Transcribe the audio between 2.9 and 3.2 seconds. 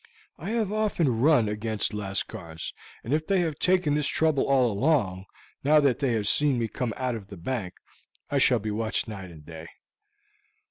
and